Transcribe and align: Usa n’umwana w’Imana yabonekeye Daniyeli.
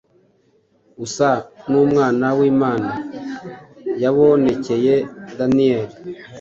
Usa 1.05 1.29
n’umwana 1.69 2.27
w’Imana 2.37 2.91
yabonekeye 4.03 4.93
Daniyeli. 5.37 5.95